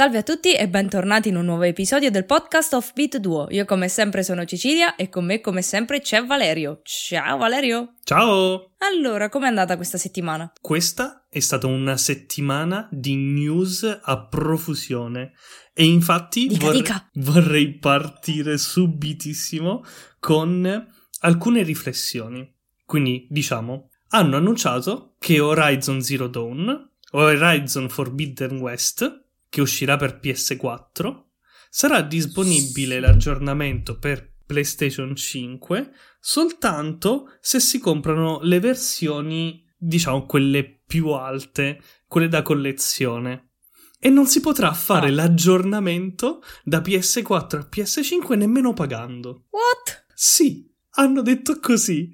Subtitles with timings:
[0.00, 3.48] Salve a tutti e bentornati in un nuovo episodio del podcast of Beat Duo.
[3.50, 6.80] Io come sempre sono Cecilia e con me come sempre c'è Valerio.
[6.84, 7.96] Ciao Valerio!
[8.04, 8.72] Ciao!
[8.78, 10.50] Allora, com'è andata questa settimana?
[10.58, 15.32] Questa è stata una settimana di news a profusione
[15.74, 17.10] e infatti Dica, vorrei, dica.
[17.16, 19.84] vorrei partire subitissimo
[20.18, 20.86] con
[21.20, 22.50] alcune riflessioni.
[22.86, 31.24] Quindi, diciamo, hanno annunciato che Horizon Zero Dawn, Horizon Forbidden West, che uscirà per PS4,
[31.68, 41.08] sarà disponibile l'aggiornamento per PlayStation 5 soltanto se si comprano le versioni, diciamo, quelle più
[41.08, 43.50] alte, quelle da collezione.
[43.98, 45.12] E non si potrà fare Ah.
[45.12, 49.46] l'aggiornamento da PS4 a PS5 nemmeno pagando.
[49.50, 50.06] What?
[50.14, 52.12] Sì, hanno detto così.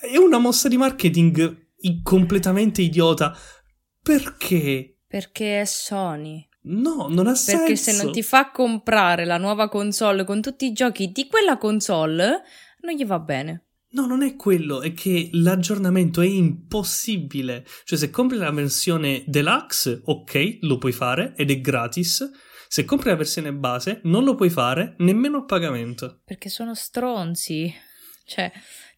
[0.00, 1.70] È una mossa di marketing
[2.02, 3.36] completamente idiota.
[4.02, 4.98] Perché?
[5.06, 6.46] Perché è Sony.
[6.64, 7.64] No, non ha senso.
[7.64, 11.58] Perché se non ti fa comprare la nuova console con tutti i giochi di quella
[11.58, 12.42] console,
[12.82, 13.64] non gli va bene.
[13.92, 17.66] No, non è quello, è che l'aggiornamento è impossibile.
[17.84, 22.30] Cioè, se compri la versione deluxe, ok, lo puoi fare ed è gratis.
[22.68, 26.20] Se compri la versione base, non lo puoi fare nemmeno a pagamento.
[26.24, 27.70] Perché sono stronzi.
[28.24, 28.50] Cioè,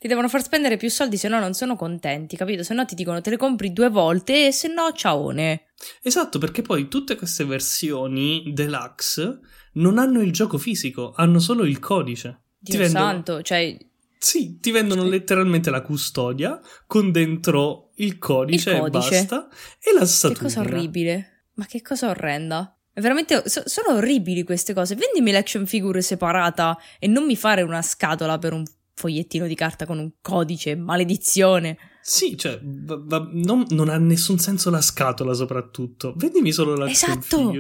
[0.05, 2.63] ti devono far spendere più soldi, se no non sono contenti, capito?
[2.63, 5.69] Se no ti dicono te le compri due volte e se no ciaone.
[6.03, 9.41] Esatto, perché poi tutte queste versioni deluxe
[9.75, 12.41] non hanno il gioco fisico, hanno solo il codice.
[12.59, 13.75] Dio vendono- santo, cioè
[14.19, 19.07] Sì, ti vendono letteralmente la custodia con dentro il codice, Il codice.
[19.07, 19.49] e basta
[19.81, 20.41] e la Che statura.
[20.43, 21.45] cosa orribile.
[21.55, 22.77] Ma che cosa orrenda.
[22.93, 23.43] È veramente.
[23.49, 24.97] so- sono orribili queste cose.
[24.97, 29.87] Vendimi l'action figure separata e non mi fare una scatola per un fogliettino di carta
[29.87, 30.75] con un codice.
[30.77, 31.77] Maledizione.
[32.07, 36.13] Sì, cioè, va- va- non, non ha nessun senso la scatola soprattutto.
[36.17, 37.53] Vendimi solo la Esatto.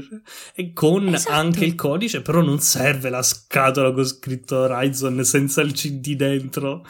[0.54, 1.34] E con Esatto.
[1.34, 6.84] anche il codice, però non serve la scatola con scritto Horizon senza il CD dentro.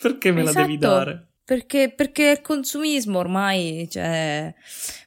[0.00, 0.94] Perché me la devi Esatto.
[0.94, 1.28] dare?
[1.44, 3.88] Perché, perché il consumismo ormai.
[3.90, 4.54] Cioè.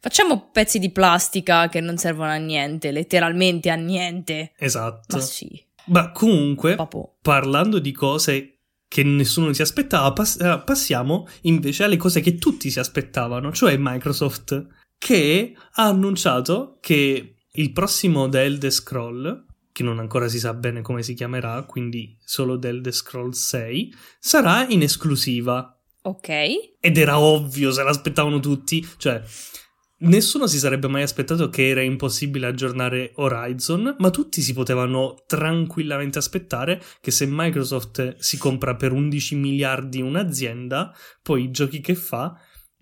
[0.01, 4.51] Facciamo pezzi di plastica che non servono a niente, letteralmente a niente.
[4.57, 5.15] Esatto.
[5.15, 5.65] Ma sì.
[5.85, 7.15] Ma comunque, Papo.
[7.21, 8.52] parlando di cose
[8.93, 13.75] che nessuno si aspettava, pass- eh, passiamo invece alle cose che tutti si aspettavano, cioè
[13.75, 14.67] Microsoft,
[14.99, 20.81] che ha annunciato che il prossimo The Elder Scroll, che non ancora si sa bene
[20.81, 25.75] come si chiamerà, quindi solo The Elder Scroll 6, sarà in esclusiva.
[26.03, 26.29] Ok.
[26.79, 29.23] Ed era ovvio, se l'aspettavano tutti, cioè
[30.03, 36.17] nessuno si sarebbe mai aspettato che era impossibile aggiornare Horizon, ma tutti si potevano tranquillamente
[36.17, 42.33] aspettare che se Microsoft si compra per 11 miliardi un'azienda, poi i giochi che fa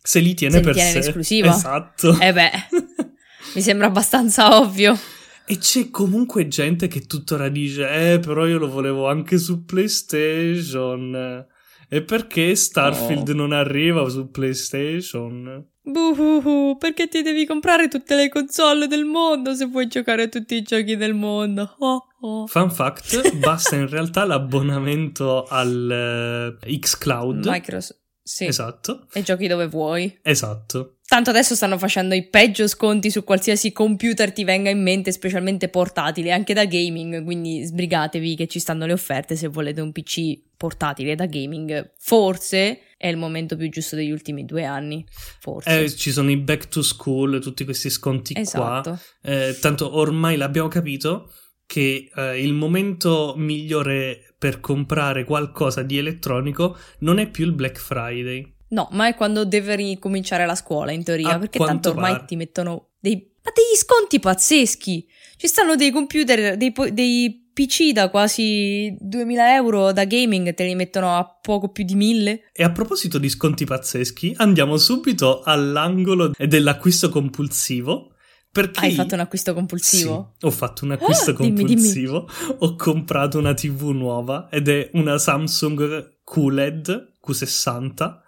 [0.03, 0.97] se li tiene Se per tiene sé.
[0.99, 1.55] esclusiva.
[1.55, 2.17] Esatto.
[2.19, 2.51] Eh beh.
[3.55, 4.97] Mi sembra abbastanza ovvio.
[5.45, 11.45] E c'è comunque gente che tuttora dice: Eh, però io lo volevo anche su PlayStation.
[11.89, 13.33] E perché Starfield Oh.
[13.33, 15.67] non arriva su PlayStation?
[15.83, 20.55] Buhuhu, perché ti devi comprare tutte le console del mondo se vuoi giocare a tutti
[20.55, 21.75] i giochi del mondo?
[21.79, 22.47] Oh, oh.
[22.47, 27.45] Fun fact: basta in realtà l'abbonamento al eh, xCloud.
[27.47, 27.99] Microsoft.
[28.23, 28.45] Sì.
[28.45, 30.19] Esatto, E giochi dove vuoi.
[30.21, 30.97] esatto.
[31.11, 35.67] Tanto adesso stanno facendo i peggio sconti su qualsiasi computer ti venga in mente, specialmente
[35.67, 40.39] portatile, anche da gaming, quindi sbrigatevi che ci stanno le offerte se volete un PC
[40.55, 41.91] portatile da gaming.
[41.97, 45.05] Forse è il momento più giusto degli ultimi due anni.
[45.41, 45.83] Forse.
[45.83, 48.41] Eh, ci sono i back to school, tutti questi sconti qua.
[48.43, 48.97] esatto.
[49.21, 51.29] Eh, tanto ormai l'abbiamo capito
[51.65, 57.79] che eh, il momento migliore per comprare qualcosa di elettronico non è più il Black
[57.79, 58.59] Friday.
[58.71, 62.25] No, ma è quando deve ricominciare la scuola, in teoria, A perché tanto ormai pare.
[62.25, 63.29] ti mettono dei...
[63.43, 65.07] Ma degli sconti pazzeschi!
[65.37, 70.75] Ci stanno dei computer, dei, dei PC da quasi 2000 euro da gaming, te li
[70.75, 72.51] mettono a poco più di 1000.
[72.53, 78.13] E a proposito di sconti pazzeschi, andiamo subito all'angolo dell'acquisto compulsivo.
[78.51, 80.33] Perché Hai fatto un acquisto compulsivo?
[80.37, 82.29] Sì, ho fatto un acquisto Ah, dimmi, compulsivo.
[82.59, 88.19] Ho comprato una TV nuova ed è una Samsung QLED Q60.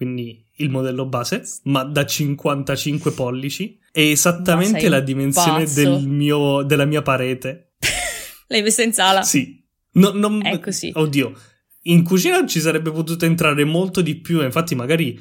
[0.00, 3.78] Quindi il modello base, ma da 55 pollici.
[3.92, 7.74] È esattamente la dimensione del mio, della mia parete.
[8.48, 9.20] L'hai messa in sala?
[9.20, 9.62] Sì.
[9.92, 10.90] No, non- È così.
[10.94, 11.34] Oddio,
[11.82, 14.40] in cucina ci sarebbe potuto entrare molto di più.
[14.42, 15.20] Infatti, magari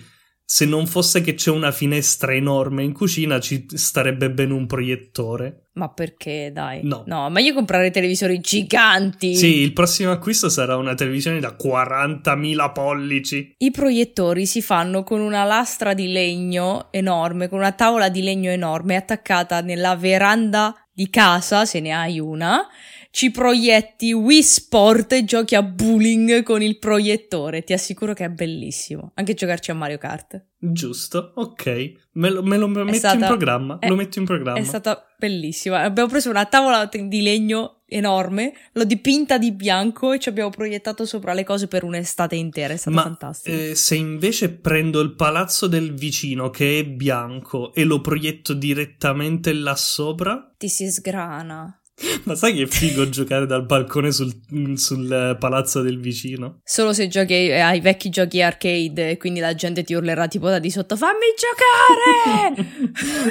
[0.52, 5.66] se non fosse che c'è una finestra enorme in cucina, ci starebbe bene un proiettore.
[5.74, 6.80] Ma perché, dai?
[6.82, 7.04] No.
[7.06, 9.36] ma io comprare televisori giganti.
[9.36, 13.54] Sì, il prossimo acquisto sarà una televisione da 40.000 pollici.
[13.60, 18.50] I proiettori si fanno con una lastra di legno enorme, con una tavola di legno
[18.50, 22.68] enorme attaccata nella veranda di casa, se ne hai una.
[23.12, 27.64] Ci proietti Wii Sport e giochi a bowling con il proiettore.
[27.64, 29.12] Ti assicuro che è bellissimo.
[29.16, 30.46] Anche giocarci a Mario Kart.
[30.60, 31.92] Giusto, ok.
[32.14, 33.80] Me lo, me lo metto in stata- programma.
[33.80, 34.60] è- lo metto in programma.
[34.60, 35.82] È stata bellissima.
[35.82, 41.06] Abbiamo preso una tavola di legno enorme, l'ho dipinta di bianco e ci abbiamo proiettato
[41.06, 42.74] sopra le cose per un'estate intera.
[42.74, 43.56] È stato Ma fantastico.
[43.58, 49.52] eh, se invece prendo il palazzo del vicino che è bianco e lo proietto direttamente
[49.54, 51.79] là sopra, Ti si sgrana.
[52.24, 54.34] Ma sai che figo giocare dal balcone sul,
[54.76, 56.60] sul eh, palazzo del vicino?
[56.64, 60.50] Solo se giochi ai, ai vecchi giochi arcade e quindi la gente ti urlerà tipo
[60.50, 62.70] da di sotto fammi giocare!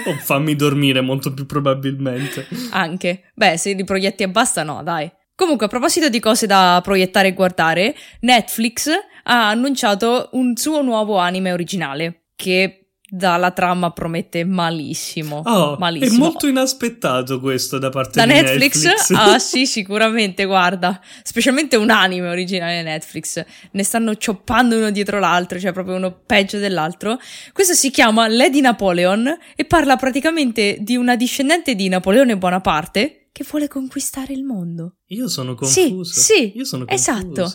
[0.10, 2.46] o fammi dormire molto più probabilmente.
[2.70, 3.30] Anche.
[3.34, 5.10] Beh, se li proietti e basta no, dai.
[5.34, 8.90] Comunque, a proposito di cose da proiettare e guardare, Netflix
[9.22, 15.42] ha annunciato un suo nuovo anime originale che dalla trama promette malissimo.
[15.44, 16.24] Oh, è malissimo.
[16.24, 18.84] molto inaspettato questo da parte da di Netflix?
[18.84, 19.10] Netflix.
[19.18, 21.00] Ah sì, sicuramente, guarda.
[21.22, 23.42] Specialmente un anime originale Netflix.
[23.72, 27.18] Ne stanno cioppando uno dietro l'altro, cioè proprio uno peggio dell'altro.
[27.52, 33.44] Questo si chiama Lady Napoleon e parla praticamente di una discendente di Napoleone Bonaparte che
[33.48, 34.96] vuole conquistare il mondo.
[35.08, 36.20] Io sono Sì, confuso.
[36.20, 37.52] sì, Io sono esatto.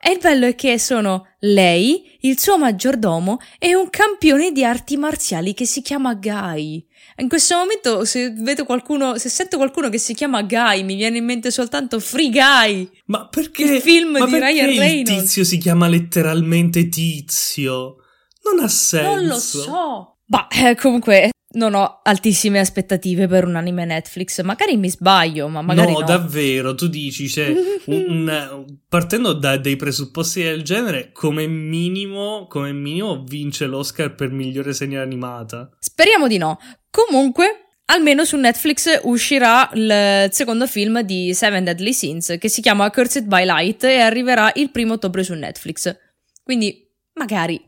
[0.00, 4.96] E il bello è che sono lei, il suo maggiordomo e un campione di arti
[4.96, 6.86] marziali che si chiama Guy.
[7.16, 11.18] In questo momento, se vedo qualcuno, se sento qualcuno che si chiama Guy, mi viene
[11.18, 12.88] in mente soltanto Free Guy.
[13.06, 15.22] Ma perché Il film di perché Ryan il Reynolds.
[15.22, 17.96] tizio si chiama letteralmente Tizio?
[18.44, 19.10] Non ha senso.
[19.14, 20.16] Non lo so.
[20.26, 24.42] Ma eh, comunque non ho altissime aspettative per un anime Netflix.
[24.42, 26.00] Magari mi sbaglio, ma magari no.
[26.00, 27.48] no, davvero, tu dici, cioè,
[27.86, 27.96] un-
[28.28, 34.74] un- partendo da dei presupposti del genere, come minimo, come minimo vince l'Oscar per migliore
[34.74, 35.70] serie animata.
[35.78, 36.58] Speriamo di no.
[36.90, 42.90] Comunque, almeno su Netflix uscirà il secondo film di Seven Deadly Sins che si chiama
[42.90, 45.96] Cursed by Light e arriverà il primo ottobre su Netflix.
[46.42, 47.58] Quindi, magari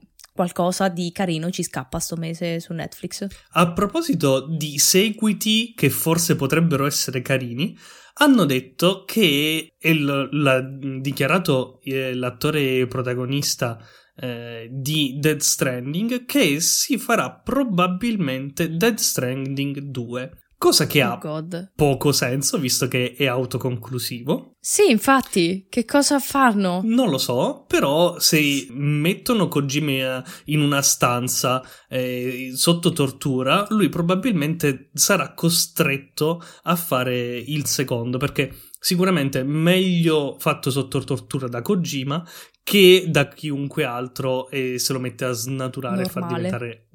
[0.41, 3.27] qualcosa di carino ci scappa sto mese su Netflix.
[3.53, 7.77] A proposito di seguiti che forse potrebbero essere carini,
[8.15, 10.61] hanno detto che il- l'ha
[11.01, 13.79] dichiarato eh, l'attore protagonista
[14.17, 21.17] eh, di Dead Stranding che si farà probabilmente Dead Stranding 2, cosa che Oh ha
[21.17, 21.73] god.
[21.75, 24.50] poco senso visto che è autoconclusivo.
[24.63, 26.83] Sì, infatti, che cosa fanno?
[26.85, 34.91] Non lo so, però se mettono Kojima in una stanza eh, sotto tortura, lui probabilmente
[34.93, 42.23] sarà costretto a fare il secondo, perché sicuramente è meglio fatto sotto tortura da Kojima
[42.63, 46.89] che da chiunque altro e se lo mette a snaturare e far diventare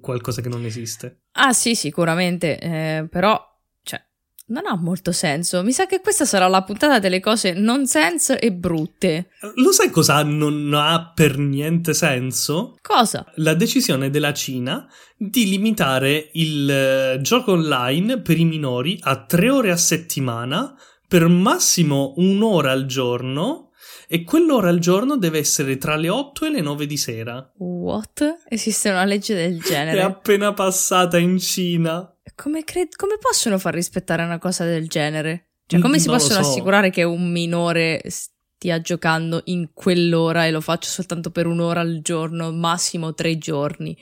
[0.00, 1.26] qualcosa che non esiste.
[1.36, 3.40] Ah sì, sicuramente, eh, però,
[4.46, 5.62] non ha molto senso.
[5.62, 9.30] Mi sa che questa sarà la puntata delle cose nonsense e brutte.
[9.56, 12.76] Lo sai cosa non ha per niente senso?
[12.82, 13.24] Cosa?
[13.36, 14.86] la decisione della Cina
[15.16, 20.74] di limitare il eh, gioco online per i minori a tre ore a settimana
[21.06, 23.70] per massimo un'ora al giorno
[24.08, 27.50] e quell'ora al giorno deve essere tra le 8 e le 9 di sera.
[27.56, 28.42] What?
[28.48, 30.02] Esiste una legge del È genere?
[30.02, 32.13] appena passata in Cina.
[32.36, 35.50] Come, cre- come possono far rispettare una cosa del genere?
[35.66, 36.50] Cioè, come si Non possono so.
[36.50, 42.00] assicurare che un minore stia giocando in quell'ora e lo faccia soltanto per un'ora al
[42.02, 43.96] giorno, massimo tre giorni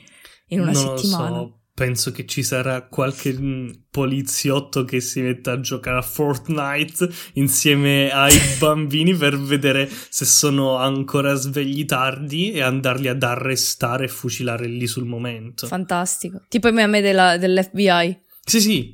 [0.47, 1.29] in una non settimana?
[1.29, 1.57] lo so.
[1.75, 8.11] Penso che ci sarà qualche mm, poliziotto che si metta a giocare a Fortnite insieme
[8.11, 14.67] ai bambini per vedere se sono ancora svegli tardi e andarli ad arrestare e fucilare
[14.67, 15.65] lì sul momento.
[15.65, 16.43] Fantastico.
[16.47, 18.21] Tipo i meme della- dell'FBI.
[18.45, 18.93] Sì, sì,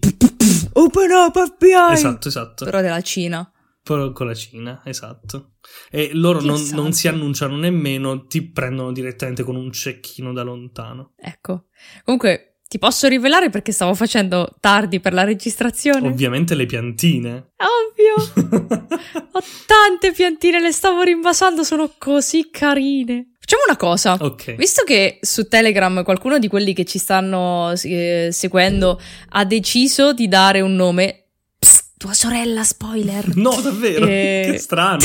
[0.73, 1.93] Open up FBI!
[1.93, 2.65] esatto, esatto.
[2.65, 3.51] Però della Cina.
[3.81, 5.53] Però con la Cina, esatto.
[5.89, 6.81] E loro non, santo.
[6.81, 11.13] non si annunciano nemmeno, ti prendono direttamente con un cecchino da lontano.
[11.17, 11.67] Ecco.
[12.03, 16.07] Comunque, Ti posso rivelare perché stavo facendo tardi per la registrazione?
[16.07, 17.53] Ovviamente le piantine.
[17.57, 18.59] Ovvio.
[19.31, 23.31] Ho tante piantine, le stavo rinvasando, sono così carine.
[23.39, 24.17] Facciamo una cosa.
[24.19, 24.53] Ok.
[24.53, 30.27] Visto che su Telegram qualcuno di quelli che ci stanno eh, seguendo ha deciso di
[30.27, 31.23] dare un nome.
[31.57, 33.35] Psst, tua sorella, spoiler.
[33.35, 34.05] No, davvero?
[34.05, 34.99] Eh, Che strano.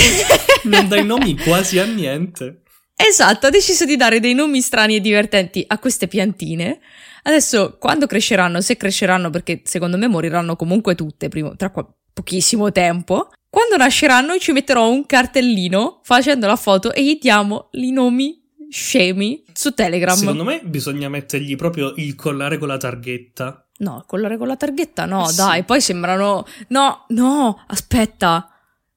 [0.64, 2.60] Non dai nomi quasi a niente.
[2.94, 6.80] Esatto, ha deciso di dare dei nomi strani e divertenti a queste piantine.
[7.26, 12.70] Adesso, quando cresceranno, se cresceranno, perché secondo me moriranno comunque tutte prima- tra qua- pochissimo
[12.70, 18.42] tempo, quando nasceranno ci metterò un cartellino facendo la foto e gli diamo i nomi
[18.68, 20.16] scemi su Telegram.
[20.16, 23.66] Secondo me bisogna mettergli proprio il collare con la targhetta.
[23.78, 25.36] No, collare con la targhetta no, Eh sì.
[25.36, 26.46] dai, poi sembrano...
[26.68, 28.48] No, no, aspetta.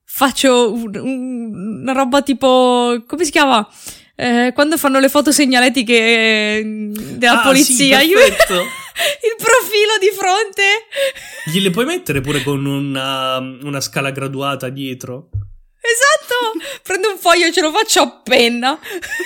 [0.03, 3.03] Faccio un- un- una roba tipo...
[3.07, 3.67] come si chiama?
[4.19, 7.99] Eh, quando fanno le foto segnaletiche eh, della Ah, polizia.
[7.99, 8.09] sì.
[8.17, 10.63] Il profilo di fronte.
[11.45, 15.29] Gliele puoi mettere pure con una, una scala graduata dietro?
[15.79, 16.57] Esatto.
[16.81, 18.79] Prendo un foglio e ce lo faccio a penna.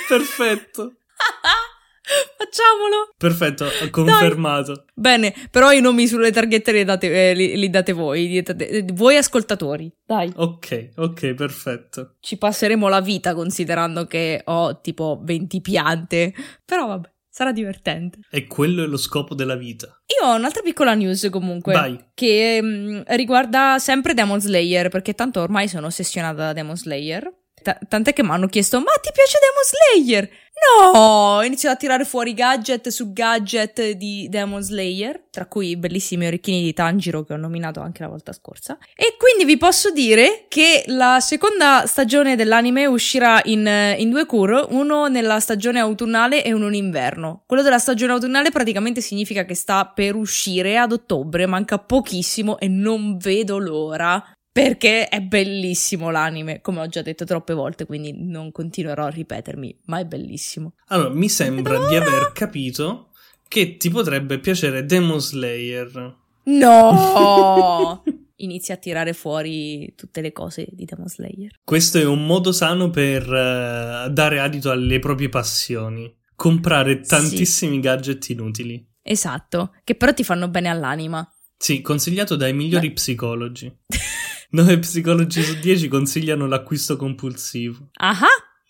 [0.10, 0.96] Perfetto.
[2.38, 3.10] Facciamolo.
[3.18, 4.86] Perfetto, confermato.
[4.94, 8.68] Bene, però i nomi sulle targhette li date, eh, li, li date voi, li date-
[8.70, 9.92] eh, voi ascoltatori.
[10.06, 10.32] Dai.
[10.36, 12.16] Ok, ok, perfetto.
[12.20, 16.34] ci passeremo la vita considerando che ho tipo 20 piante.
[16.66, 18.20] Però vabbè, sarà divertente.
[18.30, 19.88] E quello è lo scopo della vita.
[20.20, 21.74] Io ho un'altra piccola news comunque.
[21.74, 21.98] Vai.
[22.14, 24.90] Che mm, riguarda sempre Demon Slayer.
[24.90, 27.32] Perché tanto ormai sono ossessionata da Demon Slayer.
[27.62, 30.30] Ta- tant'è che mi hanno chiesto: Ma ti piace Demon Slayer?
[30.62, 31.00] No!
[31.00, 36.28] Ho iniziato a tirare fuori gadget su gadget di Demon Slayer, tra cui i bellissimi
[36.28, 38.78] orecchini di Tanjiro che ho nominato anche la volta scorsa.
[38.96, 44.68] E quindi vi posso dire che la seconda stagione dell'anime uscirà in, in due cur,
[44.70, 47.44] uno nella stagione autunnale e uno in inverno.
[47.48, 52.68] Quello della stagione autunnale praticamente significa che sta per uscire ad ottobre, manca pochissimo e
[52.68, 54.24] non vedo l'ora.
[54.54, 59.80] Perché è bellissimo l'anime, come ho già detto troppe volte, quindi non continuerò a ripetermi,
[59.86, 60.74] ma è bellissimo.
[60.88, 63.12] Allora, mi sembra di aver capito
[63.48, 66.18] che ti potrebbe piacere Demon Slayer.
[66.44, 68.04] No!
[68.42, 71.60] Inizia a tirare fuori tutte le cose di Demon Slayer.
[71.64, 76.14] Questo è un modo sano per eh, dare adito alle proprie passioni.
[76.36, 77.10] Comprare Sì.
[77.10, 78.86] tantissimi gadget inutili.
[79.02, 81.26] Esatto, che però ti fanno bene all'anima.
[81.56, 83.72] Sì, consigliato dai migliori psicologi.
[84.52, 87.90] 9 psicologi su 10 consigliano l'acquisto compulsivo.
[88.00, 88.18] Ah!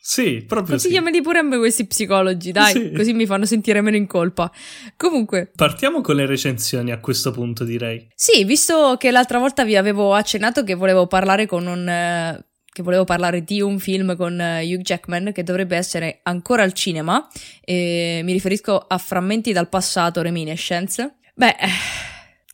[0.03, 0.87] Sì, proprio sì.
[0.87, 2.91] Consigliameli pure a me questi psicologi, dai, Sì.
[2.91, 4.51] così mi fanno sentire meno in colpa.
[4.97, 8.07] Comunque, Partiamo con le recensioni a questo punto, direi.
[8.15, 11.87] sì, visto che l'altra volta vi avevo accennato che volevo parlare con un...
[11.87, 16.63] eh, che volevo parlare di un film con eh, Hugh Jackman che dovrebbe essere ancora
[16.63, 17.27] al cinema,
[17.63, 21.17] e mi riferisco a Frammenti dal passato, Reminiscence.
[21.35, 21.67] Beh, eh,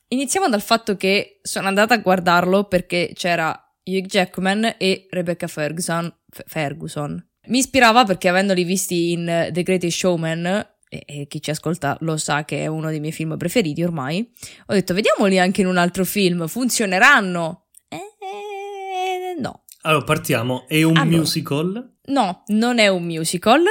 [0.10, 3.52] iniziamo dal fatto che sono andata a guardarlo perché c'era
[3.84, 6.14] Hugh Jackman e Rebecca Ferguson.
[6.30, 7.26] F- Ferguson.
[7.48, 10.46] Mi ispirava perché avendoli visti in The Greatest Showman,
[10.90, 14.30] e, e chi ci ascolta lo sa che è uno dei miei film preferiti ormai,
[14.66, 17.68] ho detto vediamoli anche in un altro film, funzioneranno?
[17.88, 19.64] Eh, no.
[19.84, 20.66] Allora, partiamo.
[20.68, 21.18] È un Allora.
[21.18, 21.96] musical?
[22.08, 23.64] No, non è un musical,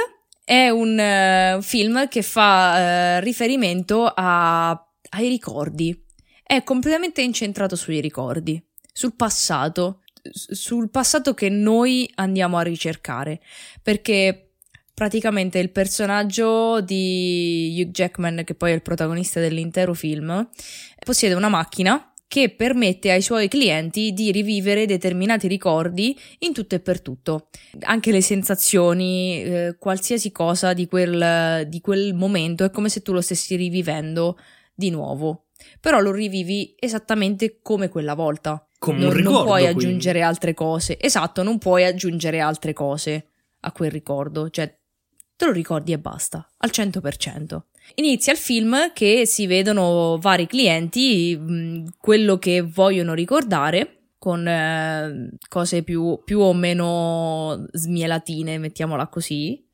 [0.43, 4.71] è un eh, film che fa eh, riferimento a-
[5.09, 6.03] ai ricordi.
[6.49, 8.63] È completamente incentrato sui ricordi,
[8.93, 13.41] sul passato, sul passato che noi andiamo a ricercare,
[13.83, 14.53] perché
[14.93, 20.49] praticamente il personaggio di Hugh Jackman, che poi è il protagonista dell'intero film,
[21.03, 26.79] possiede una macchina che permette ai suoi clienti di rivivere determinati ricordi in tutto e
[26.79, 27.49] per tutto.
[27.81, 33.11] Anche le sensazioni, eh, qualsiasi cosa di quel, di quel momento è come se tu
[33.11, 34.37] lo stessi rivivendo
[34.73, 35.46] di nuovo.
[35.79, 38.67] Però lo rivivi esattamente come quella volta.
[38.79, 39.85] Come non, un non ricordo, puoi quindi.
[39.85, 40.99] aggiungere altre cose.
[40.99, 43.29] Esatto, non puoi aggiungere altre cose
[43.61, 44.49] a quel ricordo.
[44.49, 44.77] Cioè,
[45.35, 47.59] te lo ricordi e basta, al 100%.
[47.95, 55.29] Inizia il film che si vedono vari clienti, mh, quello che vogliono ricordare, con eh,
[55.47, 59.65] cose più, più o meno smielatine, mettiamola così.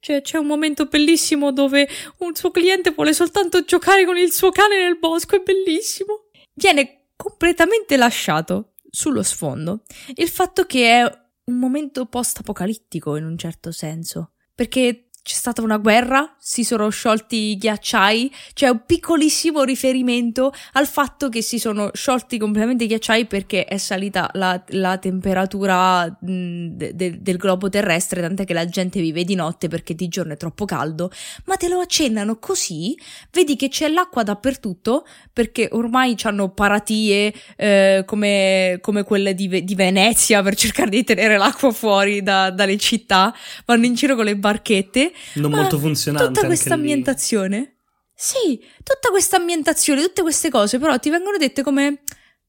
[0.00, 1.88] Cioè, c'è un momento bellissimo dove
[2.18, 6.24] un suo cliente vuole soltanto giocare con il suo cane nel bosco, è bellissimo.
[6.54, 9.84] Viene completamente lasciato sullo sfondo
[10.16, 11.02] il fatto che è
[11.44, 14.32] un momento post-apocalittico in un certo senso.
[14.54, 20.86] Perché c'è stata una guerra, si sono sciolti i ghiacciai, c'è un piccolissimo riferimento al
[20.86, 26.94] fatto che si sono sciolti completamente i ghiacciai perché è salita la, la temperatura de,
[26.94, 30.36] de, del globo terrestre, tant'è che la gente vive di notte perché di giorno è
[30.36, 31.10] troppo caldo,
[31.44, 32.98] ma te lo accennano così,
[33.30, 39.74] vedi che c'è l'acqua dappertutto perché ormai hanno paratie eh, come, come, quelle di, di,
[39.74, 43.34] Venezia per cercare di tenere l'acqua fuori da, dalle città,
[43.64, 46.32] vanno in giro con le barchette non molto funzionante.
[46.32, 47.76] Tutta questa ambientazione.
[48.14, 52.02] Sì, tutta questa ambientazione, tutte queste cose, però ti vengono dette come.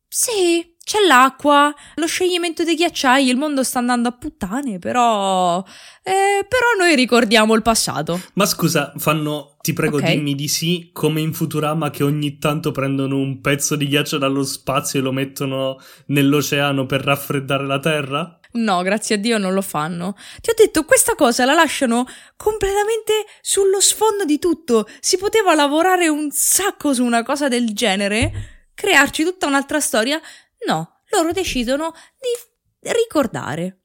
[0.07, 5.63] Sì, c'è l'acqua, lo scioglimento dei ghiacciai, il mondo sta andando a puttane, però.
[6.03, 8.19] Eh, però noi ricordiamo il passato.
[8.33, 9.50] Ma scusa, fanno.
[9.61, 10.15] Ti prego, okay.
[10.15, 14.43] dimmi di sì, come in Futurama che ogni tanto prendono un pezzo di ghiaccio dallo
[14.43, 18.39] spazio e lo mettono nell'oceano per raffreddare la Terra?
[18.53, 20.15] No, grazie a Dio non lo fanno.
[20.41, 24.87] Ti ho detto, questa cosa la lasciano completamente sullo sfondo di tutto.
[24.99, 30.19] Si poteva lavorare un sacco su una cosa del genere, crearci tutta un'altra storia.
[30.65, 33.80] No, loro decidono di ricordare.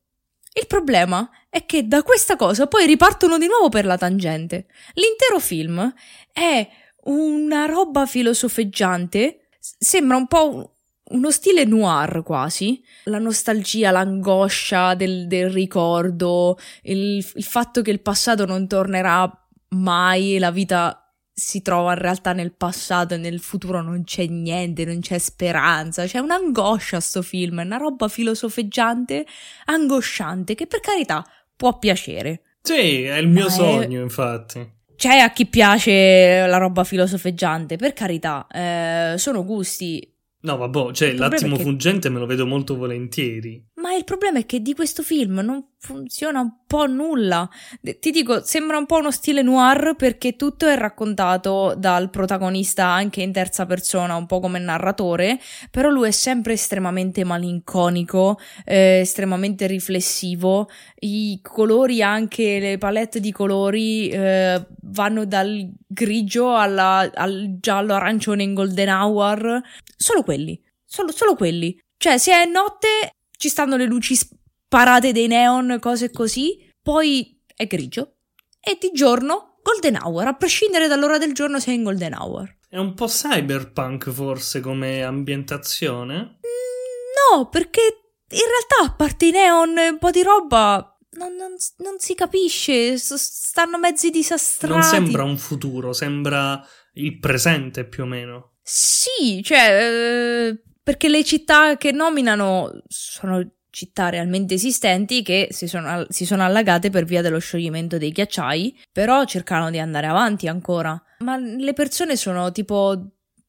[0.59, 4.69] Il problema è che da questa cosa poi ripartono di nuovo per la tangente.
[4.95, 5.93] L'intero film
[6.33, 6.67] è
[7.05, 10.77] una roba filosofeggiante, sembra un po'
[11.09, 18.01] uno stile noir quasi, la nostalgia, l'angoscia del, del ricordo, il, il, fatto che il
[18.01, 19.31] passato non tornerà
[19.69, 21.06] mai, la vita
[21.39, 26.07] si trova in realtà nel passato e nel futuro non c'è niente, non c'è speranza,
[26.07, 29.27] c'è un'angoscia sto film, è una roba filosofeggiante,
[29.67, 31.23] angosciante, che per carità
[31.55, 32.41] può piacere.
[32.63, 34.03] Sì, è il mio sogno, è...
[34.03, 34.67] infatti.
[34.97, 40.17] C'è a chi piace la roba filosofeggiante, per carità, eh, sono gusti
[40.47, 41.63] No, vabbè, cioè l'attimo che...
[41.63, 43.63] fuggente me lo vedo molto volentieri.
[43.87, 47.49] Ma il problema è che di questo film non funziona un po' nulla.
[47.81, 53.23] Ti dico, sembra un po' uno stile noir perché tutto è raccontato dal protagonista anche
[53.23, 55.39] in terza persona, un po' come narratore,
[55.71, 60.69] però lui è sempre estremamente malinconico, eh, estremamente riflessivo.
[60.99, 68.43] I colori, anche le palette di colori, eh, vanno dal grigio alla, al giallo arancione
[68.43, 69.63] in golden hour.
[69.97, 70.61] Solo quelli.
[70.85, 71.79] Solo, solo quelli.
[71.97, 77.67] Cioè, se è notte ci stanno le luci sparate dei neon, cose così, poi è
[77.67, 78.17] grigio.
[78.61, 82.57] E di giorno golden hour, a prescindere dall'ora del giorno sei in golden hour.
[82.69, 86.17] È un po' cyberpunk forse come ambientazione?
[86.17, 87.81] Mm, no, perché
[88.29, 92.15] in realtà a parte i neon e un po' di roba non, non, non, si
[92.15, 94.73] capisce, stanno mezzi disastrati.
[94.73, 98.57] Non sembra un futuro, sembra il presente più o meno.
[98.63, 106.07] Sì, cioè, eh, perché le città che nominano sono città realmente esistenti che si sono,
[106.11, 110.97] si sono, allagate per via dello scioglimento dei ghiacciai, però cercano di andare avanti ancora.
[111.19, 113.05] Ma le persone sono tipo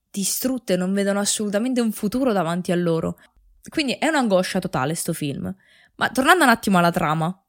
[0.10, 3.20] distrutte, non vedono assolutamente un futuro davanti a loro.
[3.70, 5.56] Quindi è un'angoscia totale sto film.
[5.98, 7.40] Ma tornando un attimo alla trama,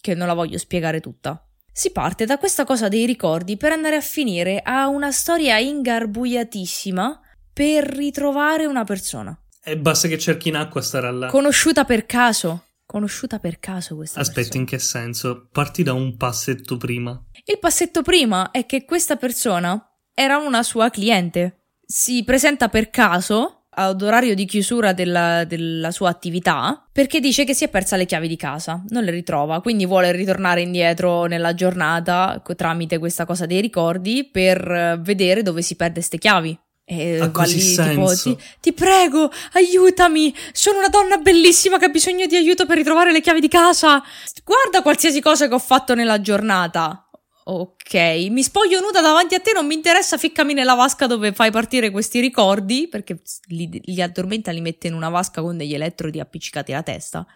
[0.00, 1.46] che non la voglio spiegare tutta.
[1.70, 7.20] Si parte da questa cosa dei ricordi per andare a finire a una storia ingarbugliatissima
[7.56, 9.34] per ritrovare una persona.
[9.64, 11.28] E basta che cerchi in acqua starà là.
[11.28, 12.64] Conosciuta per caso.
[12.84, 14.60] Conosciuta per caso questa Aspetta, persona.
[14.60, 15.48] in che senso?
[15.50, 17.18] Parti da un passetto prima.
[17.46, 21.62] Il passetto prima è che questa persona era una sua cliente.
[21.82, 27.54] Si presenta per caso ad orario di chiusura della, della, sua attività perché dice che
[27.54, 31.54] si è persa le chiavi di casa, non le ritrova, quindi vuole ritornare indietro nella
[31.54, 36.58] giornata tramite questa cosa dei ricordi per eh, vedere dove si perde queste chiavi.
[36.88, 40.32] E ha così lì, tipo, ti, ti, prego, aiutami!
[40.52, 44.00] Sono una donna bellissima che ha bisogno di aiuto per ritrovare le chiavi di casa.
[44.44, 47.10] Guarda qualsiasi cosa che ho fatto nella giornata.
[47.48, 47.94] Ok,
[48.30, 51.90] mi spoglio nuda davanti a te, non mi interessa, ficcami nella vasca dove fai partire
[51.90, 56.72] questi ricordi, perché li, li addormenta, li mette in una vasca con degli elettrodi appiccicati
[56.72, 57.26] alla testa.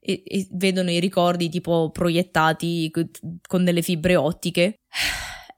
[0.00, 2.90] E, e vedono i ricordi tipo proiettati
[3.46, 4.80] con delle fibre ottiche.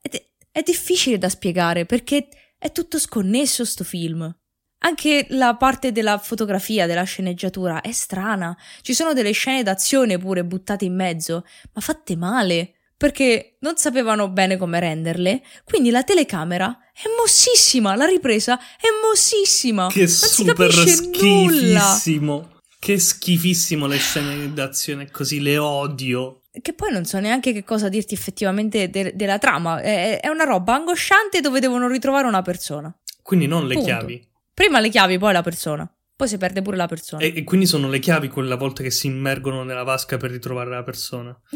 [0.01, 4.35] È, è difficile da spiegare perché è tutto sconnesso sto film.
[4.79, 8.57] Anche la parte della fotografia, della sceneggiatura è strana.
[8.83, 12.73] Ci sono delle scene d'azione pure buttate in mezzo, ma fatte male.
[12.97, 19.88] Perché non sapevano bene come renderle, quindi la telecamera è mossissima, la ripresa è mossissima.
[19.88, 22.33] Che non super schifissimo.
[22.33, 22.51] Nulla.
[22.79, 27.88] Che schifissimo le scene d'azione così, le odio che poi non so neanche che cosa
[27.88, 29.81] dirti effettivamente de- della trama.
[29.81, 32.95] È-, è, una roba angosciante dove devono ritrovare una persona.
[33.23, 33.88] Quindi non le Punto.
[33.88, 34.29] chiavi.
[34.55, 35.90] Prima le chiavi, poi la persona.
[36.14, 37.23] Poi si perde pure la persona.
[37.23, 40.71] E-, e quindi sono le chiavi quella volta che si immergono nella vasca per ritrovare
[40.71, 41.38] la persona.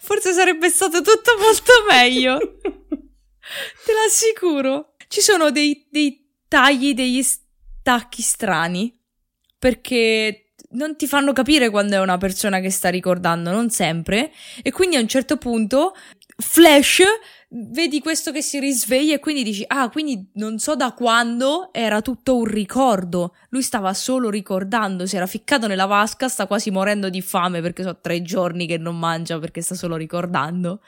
[0.00, 2.38] Forse sarebbe stato tutto molto meglio.
[2.60, 4.94] Te l'assicuro.
[5.08, 8.92] Ci sono dei, dei tagli, degli stacchi strani.
[9.58, 10.45] Perché
[10.76, 14.32] non ti fanno capire quando è una persona che sta ricordando, non sempre.
[14.62, 15.94] E quindi a un certo punto,
[16.36, 17.02] flash,
[17.48, 22.02] vedi questo che si risveglia e quindi dici, ah, quindi non so da quando era
[22.02, 23.34] tutto un ricordo.
[23.48, 27.82] Lui stava solo ricordando, si era ficcato nella vasca, sta quasi morendo di fame perché
[27.82, 30.82] so tre giorni che non mangia perché sta solo ricordando.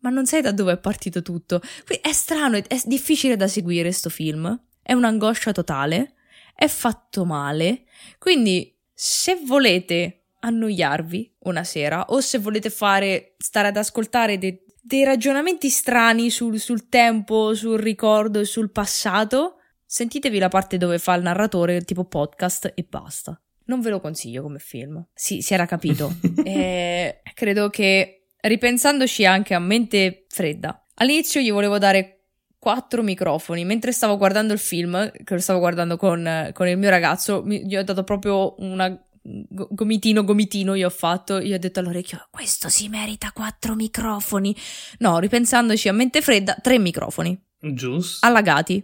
[0.00, 1.60] Ma non sai da dove è partito tutto.
[2.00, 4.60] È strano, è difficile da seguire sto film.
[4.82, 6.14] È un'angoscia totale.
[6.54, 7.84] È fatto male.
[8.18, 15.04] Quindi, se volete annoiarvi una sera o se volete fare stare ad ascoltare dei, dei
[15.04, 19.54] ragionamenti strani sul, sul tempo, sul ricordo e sul passato,
[19.86, 23.40] sentitevi la parte dove fa il narratore tipo podcast e basta.
[23.64, 25.02] Non ve lo consiglio come film.
[25.14, 26.16] Sì, si era capito.
[26.44, 30.78] e credo che ripensandoci anche a mente fredda.
[30.96, 32.19] All'inizio gli volevo dare
[32.60, 33.64] quattro microfoni.
[33.64, 37.66] Mentre stavo guardando il film, che lo stavo guardando con, con il mio ragazzo, mi,
[37.66, 42.70] gli ho dato proprio una gomitino gomitino io ho fatto io ho detto all'orecchio questo
[42.70, 44.56] si merita quattro microfoni
[45.00, 48.82] no ripensandoci a mente fredda tre microfoni giusto allagati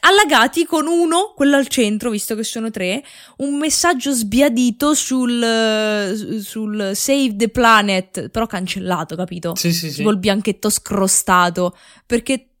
[0.00, 3.02] allagati con uno, quello al centro, visto che sono tre,
[3.38, 9.54] un messaggio sbiadito sul, sul Save the Planet, però cancellato, capito?
[9.54, 10.02] Sì, sì, sì.
[10.02, 12.55] Il bianchetto scrostato, perché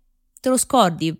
[0.46, 1.12] te lo scordi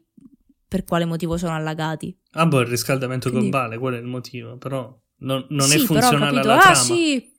[0.68, 2.16] per quale motivo sono allagati.
[2.32, 3.50] Ah, boh, il riscaldamento Quindi...
[3.50, 6.76] globale, quello è il motivo, però non, non sì, è funzionale però, la ah, trama.
[6.76, 7.32] sì,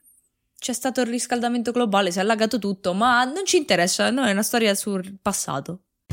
[0.60, 4.32] c'è stato il riscaldamento globale, si è allagato tutto, ma non ci interessa, no, è
[4.32, 5.84] una storia sul passato.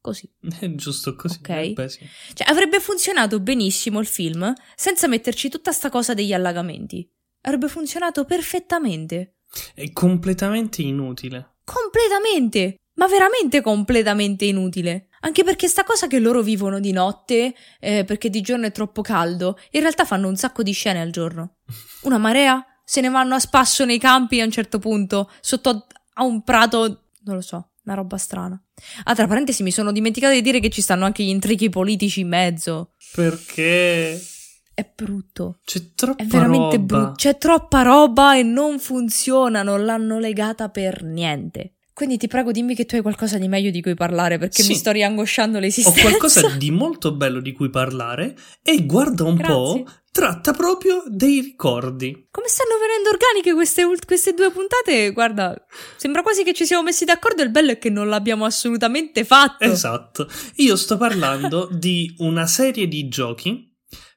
[0.00, 0.30] Così.
[0.58, 1.38] È giusto così.
[1.40, 1.48] Ok.
[1.48, 2.08] eh, beh, sì.
[2.34, 7.08] Cioè, avrebbe funzionato benissimo il film senza metterci tutta sta cosa degli allagamenti.
[7.42, 9.36] Avrebbe funzionato perfettamente.
[9.74, 11.56] È completamente inutile.
[11.64, 12.76] Completamente!
[12.94, 15.08] Ma veramente completamente inutile.
[15.20, 19.02] Anche perché sta cosa che loro vivono di notte, eh, perché di giorno è troppo
[19.02, 21.56] caldo, in realtà fanno un sacco di scene al giorno.
[22.04, 26.24] Una marea, se ne vanno a spasso nei campi a un certo punto, sotto a
[26.24, 28.62] un prato, non lo so, una roba strana.
[29.04, 32.20] Ah, tra parentesi, mi sono dimenticata di dire che ci stanno anche gli intrighi politici
[32.20, 32.92] in mezzo.
[33.14, 34.20] Perché
[34.74, 35.58] È brutto.
[35.64, 36.96] c'è troppa È veramente roba.
[36.96, 37.12] brutto.
[37.16, 41.74] C'è troppa roba e non funziona, non l'hanno legata per niente.
[41.92, 44.68] Quindi ti prego dimmi che tu hai qualcosa di meglio di cui parlare perché Sì.
[44.70, 46.00] mi sto riangosciando Ho l'esistenza.
[46.00, 49.52] qualcosa di molto bello di cui parlare e guarda un Grazie.
[49.54, 52.26] po', tratta proprio dei ricordi.
[52.30, 55.12] Come stanno venendo organiche queste, queste due puntate?
[55.12, 55.54] Guarda,
[55.96, 57.42] sembra quasi che ci siamo messi d'accordo.
[57.42, 59.64] Il bello è che non l'abbiamo assolutamente fatto.
[59.64, 60.28] Esatto.
[60.56, 63.69] Io sto parlando di una serie di giochi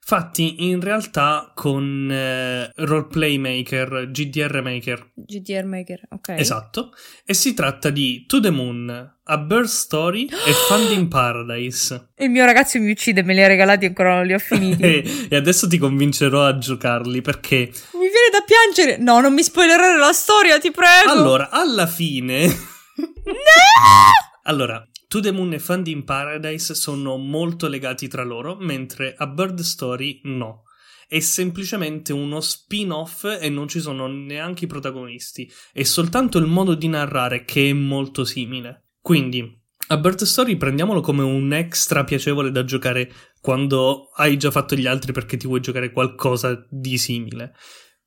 [0.05, 5.11] fatti in realtà con eh, Roleplay Maker, GDR Maker.
[5.15, 6.29] GDR Maker, ok.
[6.29, 6.93] Esatto.
[7.25, 12.09] E si tratta di To the Moon, A Bird Story e Fund in Paradise.
[12.17, 14.83] Il mio ragazzo mi uccide, me li ha regalati e ancora non li ho finiti.
[15.29, 18.97] e, adesso ti convincerò a giocarli perché mi viene da piangere.
[18.97, 21.09] No, non mi spoilerare la storia, ti prego.
[21.09, 22.71] allora, alla fine
[24.43, 29.27] Allora, To the Moon e Fund in Paradise sono molto legati tra loro, mentre A
[29.27, 30.63] Bird Story no.
[31.07, 35.47] È semplicemente uno spin-off e non ci sono neanche i protagonisti.
[35.71, 38.93] È soltanto il modo di narrare che è molto simile.
[39.01, 39.55] Quindi,
[39.89, 44.87] A Bird Story prendiamolo come un extra piacevole da giocare quando hai già fatto gli
[44.87, 47.53] altri perché ti vuoi giocare qualcosa di simile.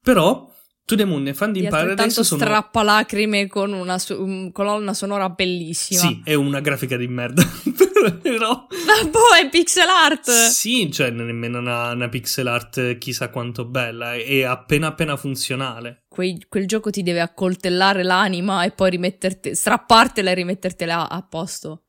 [0.02, 0.52] Però,
[0.86, 2.40] To the Moon e Fund Di in Paradise sono...
[2.40, 6.00] strappalacrime con una um, colonna sonora bellissima.
[6.00, 7.42] Sì, è una grafica di merda.
[8.22, 8.68] Però...
[8.86, 10.30] Ma boh, è pixel art!
[10.30, 16.04] Sì, cioè nemmeno una, una pixel art chissà quanto bella, è appena appena funzionale.
[16.06, 21.86] Quei, quel gioco ti deve accoltellare l'anima e poi rimetterti, strappartela e rimettertela a posto.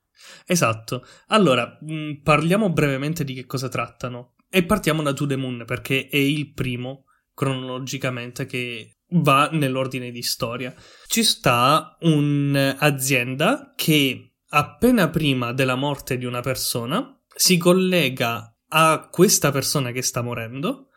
[0.48, 1.06] Esatto.
[1.28, 4.34] Allora, mh, parliamo brevemente di che cosa trattano.
[4.50, 7.04] E partiamo da To The Moon, perché è il primo,
[7.38, 10.74] cronologicamente, che va nell'ordine di storia.
[11.06, 19.52] Ci sta un'azienda che appena prima della morte di una persona si collega a questa
[19.52, 20.88] persona che sta morendo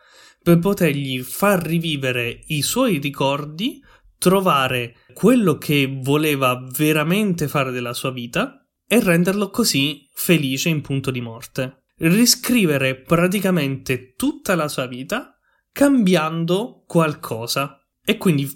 [0.42, 3.84] per potergli far rivivere i suoi ricordi,
[4.16, 11.10] trovare quello che voleva veramente fare della sua vita e renderlo così felice in punto
[11.10, 11.84] di morte.
[11.98, 15.34] Riscrivere praticamente tutta la sua vita
[15.72, 18.50] cambiando qualcosa e quindi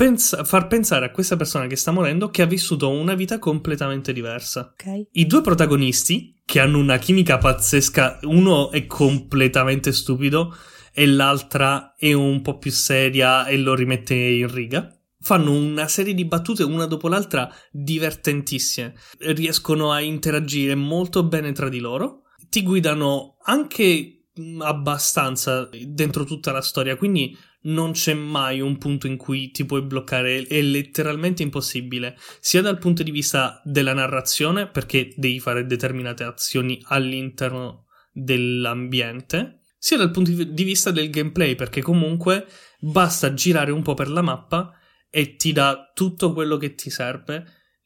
[0.00, 4.12] pensa- far pensare a questa persona che sta morendo che ha vissuto una vita completamente
[4.12, 4.72] diversa.
[4.72, 5.08] Ok.
[5.12, 10.56] I due protagonisti, che hanno una chimica pazzesca, uno è completamente stupido
[10.92, 14.90] e l'altra è un po' più seria e lo rimette in riga.
[15.20, 21.68] Fanno una serie di battute una dopo l'altra divertentissime, riescono a interagire molto bene tra
[21.68, 24.19] di loro, ti guidano anche
[24.60, 29.82] abbastanza dentro tutta la storia, quindi non c'è mai un punto in cui ti puoi
[29.82, 36.24] bloccare, è letteralmente impossibile, sia dal punto di vista della narrazione, perché devi fare determinate
[36.24, 42.46] azioni all'interno dell'ambiente, sia dal punto di vista del gameplay, perché comunque
[42.80, 44.72] basta girare un po' per la mappa
[45.10, 47.44] e ti dà tutto quello che ti serve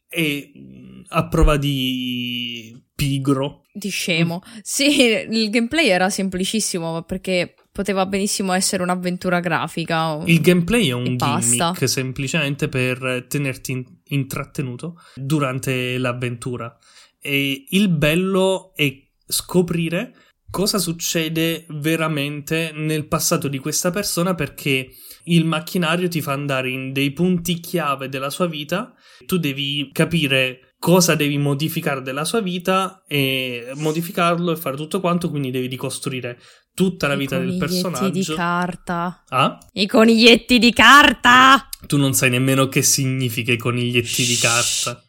[0.09, 3.63] e mh, a prova di pigro.
[3.73, 4.43] Di scemo.
[4.63, 10.23] Sì, il gameplay era semplicissimo perché poteva benissimo essere un'avventura grafica.
[10.27, 16.77] Il gameplay è un gimmick semplicemente per tenerti in- intrattenuto durante l'avventura.
[17.21, 18.93] E il bello è
[19.27, 20.15] scoprire
[20.51, 24.89] cosa succede veramente nel passato di questa persona perché
[25.25, 28.95] il macchinario ti fa andare in dei punti chiave della sua vita.
[29.27, 35.31] Tu devi capire cosa devi modificare della sua vita e modificarlo e fare tutto quanto,
[35.31, 36.39] quindi devi ricostruire
[36.75, 38.11] tutta la I vita del coniglietti personaggio.
[38.11, 39.25] di carta.
[39.29, 39.59] Ah?
[39.73, 41.71] I coniglietti di carta!
[41.87, 45.03] Tu non sai nemmeno che significa i coniglietti di carta.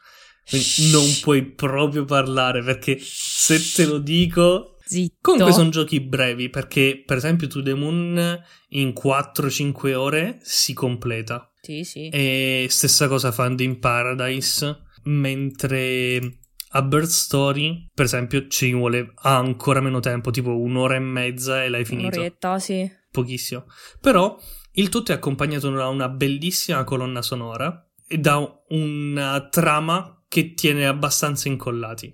[0.47, 4.77] Quindi non puoi proprio parlare perché se te lo dico.
[4.85, 5.17] Zitto.
[5.19, 11.51] Comunque sono giochi brevi perché, per esempio, To The Moon in 4-5 ore si completa.
[11.59, 12.07] Sì, sì.
[12.07, 14.83] E stessa cosa Found in Paradise.
[15.05, 16.39] Mentre
[16.69, 21.69] a Bird Story, per esempio, ci vuole ancora meno tempo, tipo un'ora e mezza e
[21.69, 22.89] l'hai finito Un'oretta, sì.
[23.11, 23.65] pochissimo.
[24.01, 24.37] Però
[24.73, 30.85] il tutto è accompagnato da una bellissima colonna sonora e da una trama che tiene
[30.85, 32.13] abbastanza incollati.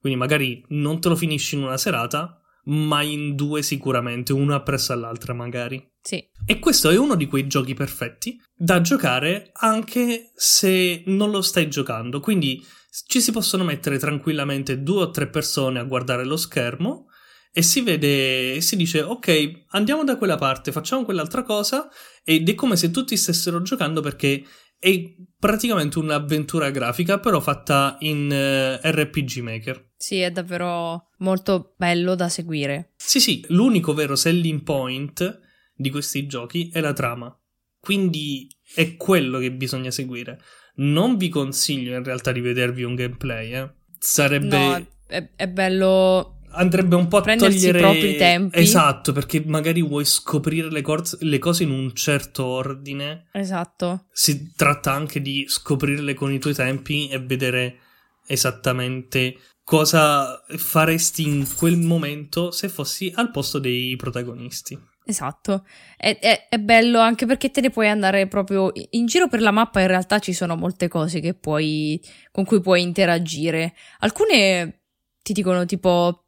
[0.00, 2.39] Quindi magari non te lo finisci in una serata,
[2.70, 5.88] ma in due sicuramente, una appresso all'altra magari.
[6.02, 6.24] Sì.
[6.44, 11.68] E questo è uno di quei giochi perfetti da giocare anche se non lo stai
[11.68, 12.20] giocando.
[12.20, 12.64] Quindi
[13.06, 17.06] ci si possono mettere tranquillamente due o tre persone a guardare lo schermo
[17.52, 21.88] e si vede e si dice ok andiamo da quella parte facciamo quell'altra cosa
[22.22, 24.44] ed è come se tutti stessero giocando perché
[24.80, 32.14] è praticamente un'avventura grafica però fatta in eh, RPG Maker Sì, è davvero molto bello
[32.14, 32.92] da seguire.
[32.96, 35.40] sì sì l'unico vero selling point
[35.74, 37.32] di questi giochi è la trama
[37.78, 40.40] quindi è quello che bisogna seguire
[40.76, 43.70] non vi consiglio in realtà di vedervi un gameplay eh.
[43.98, 46.39] sarebbe No, è, è bello.
[46.52, 48.58] Andrebbe un po' a Prendersi i togliere propri tempi.
[48.58, 53.26] Esatto, perché magari vuoi scoprire le, cor- le cose in un certo ordine.
[53.32, 54.06] Esatto.
[54.12, 57.78] Si tratta anche di scoprirle con i tuoi tempi e vedere
[58.26, 64.78] esattamente cosa faresti in quel momento se fossi al posto dei protagonisti.
[65.04, 65.64] Esatto,
[65.96, 69.50] è, è- è bello anche perché te ne puoi andare proprio in giro per la
[69.50, 69.80] mappa.
[69.80, 73.74] In realtà ci sono molte cose che puoi, con cui puoi interagire.
[74.00, 74.82] Alcune
[75.22, 76.26] ti dicono tipo,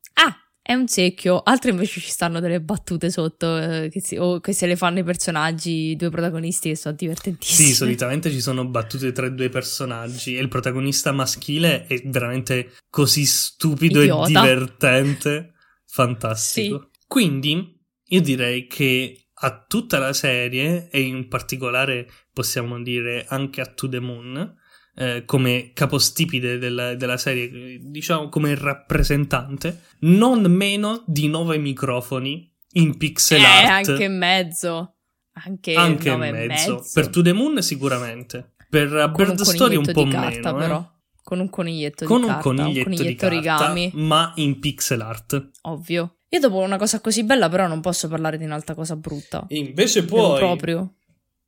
[0.64, 4.52] è un secchio, altre invece ci stanno delle battute sotto eh, che, si- o che
[4.52, 7.68] se le fanno i personaggi, i due protagonisti che sono divertentissimi.
[7.68, 12.74] Sì, solitamente ci sono battute tra i due personaggi e il protagonista maschile è veramente
[12.88, 14.24] così stupido Idiota.
[14.24, 15.52] e divertente.
[15.84, 16.88] Fantastico.
[16.92, 16.98] Sì.
[17.08, 23.66] Quindi io direi che a tutta la serie e in particolare possiamo dire anche a
[23.66, 24.60] To The Moon
[24.94, 32.96] eh, come capostipite della, della serie, diciamo come rappresentante, non meno di nove microfoni in
[32.96, 33.88] pixel Eh, art.
[33.88, 34.94] anche mezzo.
[35.34, 36.74] Anche, Anche nove mezzo.
[36.76, 36.90] mezzo.
[36.92, 38.52] Per To The Moon sicuramente.
[38.68, 40.58] Per Con Bird Story un po' di carta, meno.
[40.58, 40.66] eh.
[40.66, 40.90] però.
[41.22, 44.58] con un coniglietto con di un carta, coniglietto, un coniglietto di carta, origami, ma in
[44.60, 45.50] pixel art.
[45.62, 46.16] ovvio.
[46.28, 49.44] Io dopo una cosa così bella però non posso parlare di un'altra cosa brutta.
[49.48, 50.94] Invece puoi proprio.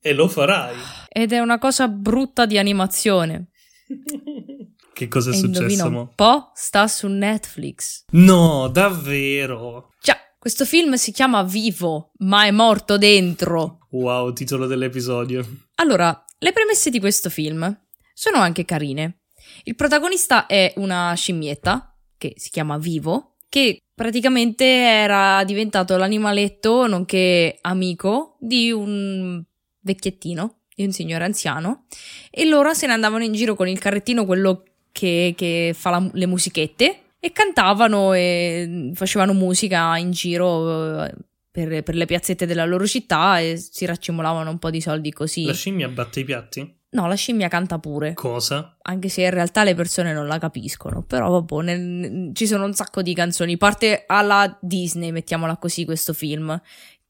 [0.07, 0.77] E lo farai.
[1.09, 3.49] Ed è una cosa brutta di animazione.
[4.93, 5.87] che cosa è e successo?
[5.87, 8.05] un po', sta su Netflix.
[8.11, 9.93] No, davvero.
[10.03, 13.79] Già, questo film si chiama Vivo, ma è morto dentro.
[13.93, 15.43] Wow, titolo dell'episodio.
[15.77, 17.75] Allora, le premesse di questo film
[18.13, 19.21] sono anche carine.
[19.63, 27.57] Il protagonista è una scimmietta, che si chiama Vivo, che praticamente era diventato l'animaletto, nonché
[27.63, 29.43] amico, di un
[29.85, 31.85] vecchiettino, di un signore anziano,
[32.31, 36.11] e loro se ne andavano in giro con il carrettino, quello che, che fa la-
[36.13, 41.15] le musichette, e cantavano e facevano musica in giro eh,
[41.51, 45.45] per, per le piazzette della loro città e si raccimolavano un po' di soldi così.
[45.47, 46.77] La scimmia batte i piatti?
[46.95, 48.77] No, la scimmia canta pure, Cosa?
[48.83, 51.03] anche se in realtà le persone non la capiscono.
[51.03, 53.57] Però vabbè, nel- ci sono un sacco di canzoni.
[53.57, 56.61] Parte alla Disney, mettiamola così, questo film.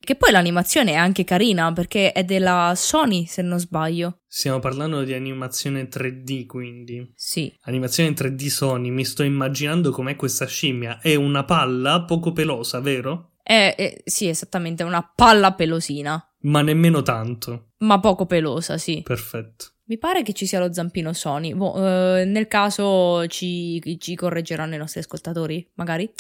[0.04, 4.20] Che poi l'animazione è anche carina perché è della Sony, se non sbaglio.
[4.26, 7.10] Stiamo parlando di animazione 3D, quindi.
[7.16, 10.98] Sì, Animazione 3D Sony, mi sto immaginando com'è questa scimmia.
[11.00, 13.30] È una palla poco pelosa, vero?
[13.42, 17.72] è, è- sì, esattamente, è una palla pelosina, Ma nemmeno tanto.
[17.78, 19.02] ma poco pelosa, sì.
[19.02, 19.72] Perfetto.
[19.86, 21.52] Mi pare che ci sia lo zampino Sony.
[21.52, 26.10] Boh, eh, nel caso ci, ci correggeranno i nostri ascoltatori, magari.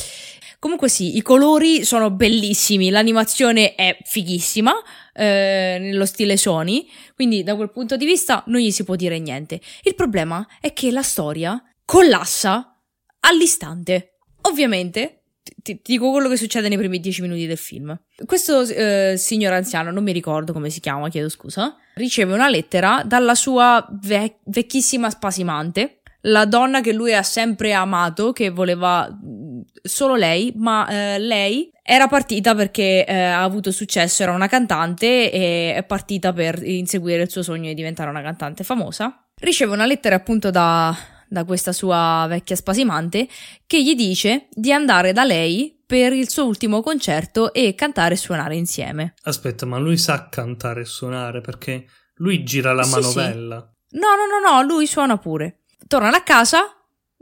[0.58, 4.72] Comunque sì, i colori sono bellissimi, l'animazione è fighissima,
[5.14, 9.18] eh, nello stile Sony, quindi da quel punto di vista non gli si può dire
[9.18, 9.60] niente.
[9.82, 12.78] Il problema è che la storia collassa
[13.20, 14.18] all'istante.
[14.42, 15.23] Ovviamente,
[15.62, 17.96] ti, ti dico quello che succede nei primi dieci minuti del film.
[18.24, 23.02] Questo eh, signor anziano, non mi ricordo come si chiama, chiedo scusa, riceve una lettera
[23.04, 29.60] dalla sua ve- vecchissima spasimante, la donna che lui ha sempre amato, che voleva mh,
[29.82, 35.30] solo lei, ma eh, lei era partita perché eh, ha avuto successo, era una cantante
[35.30, 39.22] e è partita per inseguire il suo sogno di diventare una cantante famosa.
[39.38, 40.96] Riceve una lettera appunto da,
[41.28, 43.28] da questa sua vecchia spasimante
[43.66, 48.16] che gli dice di andare da lei per il suo ultimo concerto e cantare e
[48.16, 49.14] suonare insieme.
[49.24, 53.56] Aspetta, ma lui sa cantare e suonare perché lui gira la Sì, manovella.
[53.56, 55.60] No, no, no, no, lui suona pure.
[55.86, 56.64] Tornano a casa,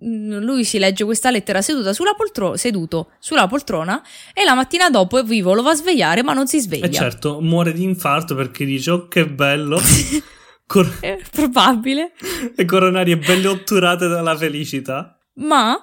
[0.04, 4.88] mm, lui si legge questa lettera seduta sulla poltro- seduto sulla poltrona e la mattina
[4.88, 6.86] dopo è vivo, lo va a svegliare ma non si sveglia.
[6.86, 9.80] E certo, muore di infarto perché dice, oh che bello.
[10.66, 12.12] Cor- È probabile.
[12.54, 15.18] le coronarie belle otturate dalla felicità.
[15.34, 15.76] Ma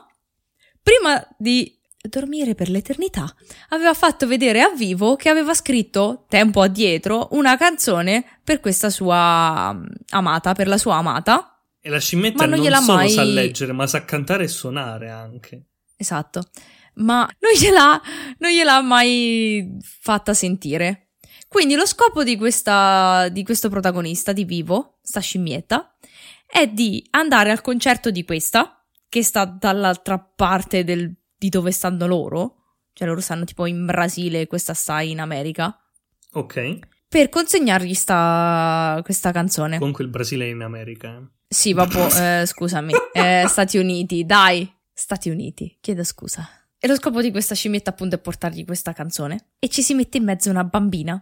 [0.82, 3.32] prima di dormire per l'eternità
[3.70, 9.74] aveva fatto vedere a vivo che aveva scritto tempo addietro una canzone per questa sua
[9.74, 11.62] mm, amata, per la sua amata.
[11.82, 15.10] E la scimmetta Ma non non, solo mai- sa leggere, ma sa cantare e suonare
[15.10, 15.66] anche.
[15.96, 16.44] Esatto.
[16.96, 18.02] Ma non gliel'ha,
[18.40, 21.09] non gliel'ha mai fatta sentire.
[21.50, 25.96] Quindi lo scopo di, questa, di questo protagonista di Vivo, sta scimmietta,
[26.46, 32.06] è di andare al concerto di questa, che sta dall'altra parte del- di dove stanno
[32.06, 32.56] loro,
[32.94, 35.76] cioè loro stanno tipo in Brasile questa sta in America,
[36.34, 36.80] Ok.
[37.08, 39.80] per consegnargli sta, questa canzone.
[39.80, 41.18] Comunque il Brasile è in America.
[41.18, 41.28] eh.
[41.48, 42.94] Sì, vabbè, eh, scusami.
[43.12, 44.72] Eh, Stati Uniti, dai.
[44.94, 46.48] Stati Uniti, chiedo scusa.
[46.78, 49.48] E lo scopo di questa scimmietta appunto è portargli questa canzone.
[49.58, 51.22] E ci si mette in mezzo una bambina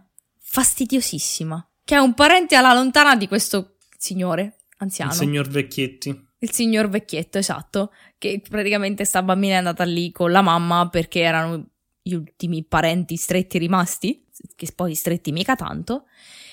[0.50, 5.12] fastidiosissima, che è un parente alla lontana di questo signore anziano.
[5.12, 6.26] Il signor Vecchietti.
[6.40, 7.92] Il signor vecchietto, esatto.
[8.16, 13.16] Che praticamente sta bambina è andata lì con la mamma perché erano gli ultimi parenti
[13.16, 16.04] stretti rimasti, che poi stretti mica tanto.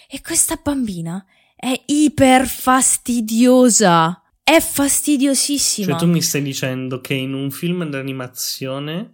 [0.10, 1.24] E questa bambina
[1.56, 4.24] è iper fastidiosa.
[4.44, 5.92] È fastidiosissima.
[5.92, 9.14] Cioè tu mi stai dicendo che in un film d'animazione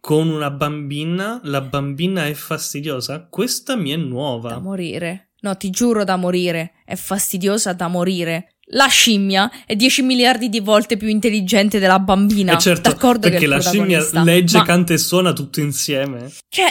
[0.00, 3.26] con una bambina, la bambina è fastidiosa?
[3.28, 4.58] Questa mi è Da nuova.
[4.58, 5.30] morire.
[5.42, 6.72] No, ti giuro da morire.
[6.84, 8.54] È fastidiosa da morire.
[8.72, 12.54] La scimmia è 10 miliardi di volte più intelligente della bambina.
[12.54, 16.30] E certo, D'accordo che è perché la scimmia legge, ma- canta e suona tutto insieme.
[16.48, 16.66] Cioè,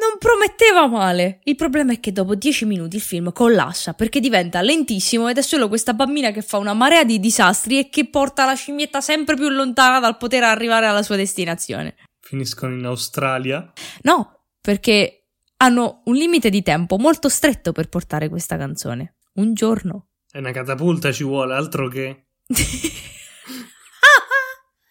[0.00, 1.40] non prometteva male.
[1.44, 5.42] Il problema è che dopo 10 minuti il film collassa perché diventa lentissimo ed è
[5.42, 9.36] solo questa bambina che fa una marea di disastri e che porta la scimmietta sempre
[9.36, 11.94] più lontana dal poter arrivare alla sua destinazione.
[12.26, 13.72] Finiscono in Australia.
[14.02, 19.14] No, perché hanno un limite di tempo molto stretto per portare questa canzone.
[19.34, 20.08] Un giorno.
[20.32, 22.26] E una catapulta ci vuole, altro che...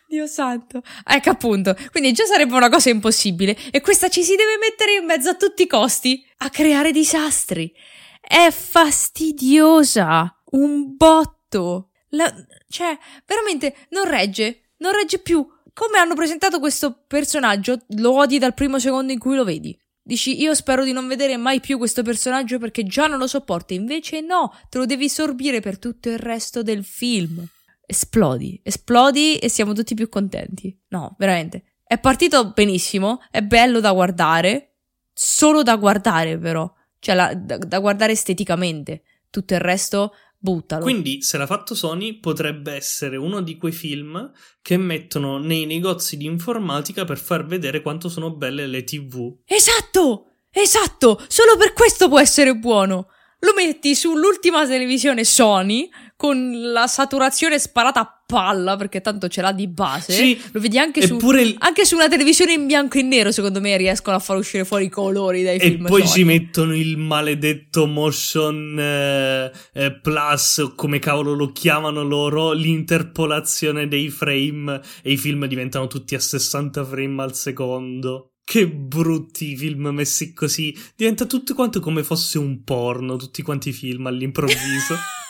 [0.08, 0.82] Dio santo.
[1.06, 1.76] Ecco appunto.
[1.92, 3.58] Quindi già sarebbe una cosa impossibile.
[3.72, 7.74] E questa ci si deve mettere in mezzo a tutti i costi a creare disastri.
[8.22, 10.42] È fastidiosa.
[10.52, 11.90] Un botto.
[12.10, 12.34] La-
[12.70, 15.46] Cioè, veramente non regge, non regge più.
[15.76, 19.78] Come hanno presentato questo personaggio, lo odi dal primo secondo in cui lo vedi.
[20.02, 23.74] Dici, io spero di non vedere mai più questo personaggio perché già non lo sopporto.
[23.74, 27.46] Invece no, te lo devi sorbire per tutto il resto del film.
[27.86, 30.80] Esplodi, esplodi e siamo tutti più contenti.
[30.88, 31.64] No, veramente.
[31.84, 34.76] È partito benissimo, è bello da guardare,
[35.12, 39.04] solo da guardare però, cioè la, da, da guardare esteticamente.
[39.30, 40.14] Tutto il resto
[40.46, 40.84] buttalo.
[40.84, 44.32] Quindi, se l'ha fatto Sony, potrebbe essere uno di quei film
[44.62, 49.40] che mettono nei negozi di informatica per far vedere quanto sono belle le TV.
[49.46, 50.28] Esatto!
[50.52, 51.20] Esatto!
[51.28, 53.08] Solo per questo può essere buono!
[53.40, 59.52] Lo metti sull'ultima televisione Sony con la saturazione sparata a palla perché tanto ce l'ha
[59.52, 60.14] di base.
[60.14, 61.56] Sì, lo vedi anche su, il...
[61.60, 63.32] anche su una televisione in bianco e nero.
[63.32, 65.86] Secondo me riescono a far uscire fuori i colori dai e film.
[65.86, 72.54] E poi ci mettono il maledetto motion eh, eh, plus, come cavolo lo chiamano loro,
[72.54, 78.32] l'interpolazione dei frame e i film diventano tutti a 60 frame al secondo.
[78.46, 80.76] Che brutti film messi così.
[80.96, 84.96] Diventa tutto quanto come fosse un porno, tutti quanti i film all'improvviso.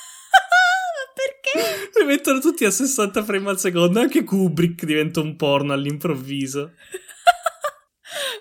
[2.08, 4.00] Mettono tutti a 60 frame al secondo.
[4.00, 6.62] Anche Kubrick diventa un porno all'improvviso.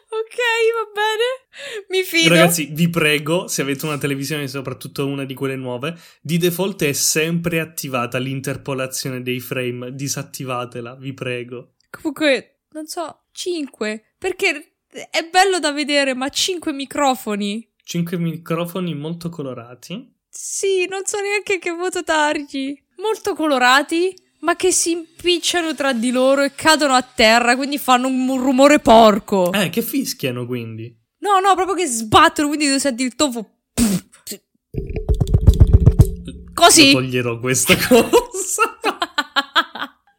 [0.08, 0.36] ok,
[0.74, 1.84] va bene.
[1.88, 2.34] Mi fido.
[2.34, 6.92] Ragazzi, vi prego, se avete una televisione, soprattutto una di quelle nuove, di default è
[6.92, 9.94] sempre attivata l'interpolazione dei frame.
[9.94, 11.74] Disattivatela, vi prego.
[11.90, 14.14] Comunque, non so, 5.
[14.18, 17.68] Perché è bello da vedere, ma 5 microfoni.
[17.82, 20.12] 5 microfoni molto colorati.
[20.28, 22.76] Sì, non so neanche che voto dargli.
[22.96, 28.08] Molto colorati, ma che si impicciano tra di loro e cadono a terra, quindi fanno
[28.08, 29.52] un rumore porco.
[29.52, 30.94] Eh, che fischiano quindi?
[31.18, 33.44] No, no, proprio che sbattono, quindi tu senti il tofu.
[36.52, 36.92] Così.
[36.92, 38.78] Lo toglierò questa cosa.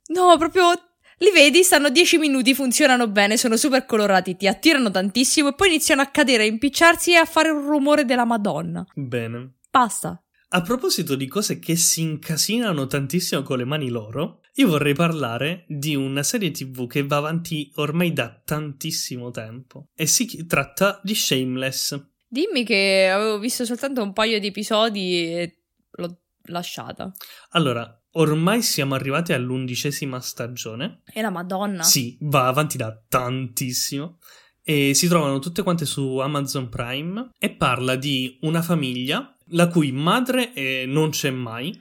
[0.08, 0.72] no, proprio
[1.20, 5.70] li vedi, stanno 10 minuti, funzionano bene, sono super colorati, ti attirano tantissimo e poi
[5.70, 8.86] iniziano a cadere, a impicciarsi e a fare un rumore della Madonna.
[8.94, 9.54] Bene.
[9.70, 10.20] Basta.
[10.56, 15.66] A proposito di cose che si incasinano tantissimo con le mani loro, io vorrei parlare
[15.68, 21.14] di una serie TV che va avanti ormai da tantissimo tempo e si tratta di
[21.14, 22.02] Shameless.
[22.26, 27.12] Dimmi che avevo visto soltanto un paio di episodi e l'ho lasciata.
[27.50, 31.02] Allora, ormai siamo arrivati all'undicesima stagione.
[31.12, 31.84] E la Madonna.
[31.84, 34.20] Sì, va avanti da tantissimo.
[34.64, 39.92] E si trovano tutte quante su Amazon Prime e parla di una famiglia la cui
[39.92, 41.80] madre eh, non c'è mai.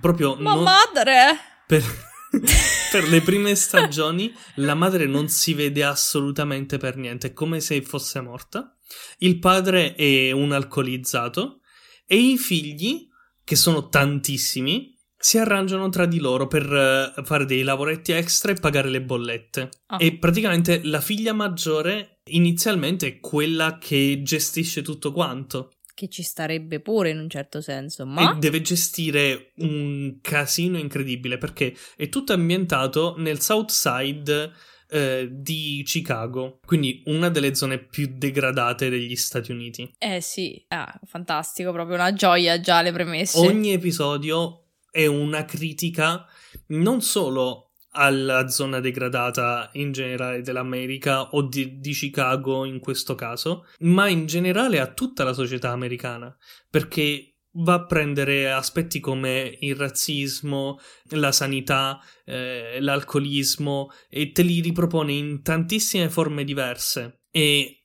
[0.00, 0.62] Proprio Ma non...
[0.64, 1.38] madre!
[1.66, 1.82] Per...
[2.92, 7.80] per le prime stagioni la madre non si vede assolutamente per niente, è come se
[7.82, 8.76] fosse morta.
[9.18, 11.60] Il padre è un alcolizzato
[12.06, 13.06] e i figli,
[13.44, 18.54] che sono tantissimi, si arrangiano tra di loro per uh, fare dei lavoretti extra e
[18.54, 19.68] pagare le bollette.
[19.86, 19.96] Ah.
[20.00, 25.72] E praticamente la figlia maggiore inizialmente è quella che gestisce tutto quanto.
[25.98, 28.30] Che ci starebbe pure in un certo senso, ma...
[28.30, 34.52] E deve gestire un casino incredibile perché è tutto ambientato nel South Side
[34.90, 39.92] eh, di Chicago, quindi una delle zone più degradate degli Stati Uniti.
[39.98, 43.36] Eh sì, ah, fantastico, proprio una gioia già le premesse.
[43.40, 46.24] Ogni episodio è una critica
[46.68, 47.67] non solo
[47.98, 54.26] alla zona degradata in generale dell'America o di, di, Chicago in questo caso, ma in
[54.26, 56.34] generale a tutta la società americana,
[56.70, 60.78] perché va a prendere aspetti come il razzismo,
[61.10, 67.22] la sanità, eh, l'alcolismo e te li ripropone in tantissime forme diverse.
[67.30, 67.77] E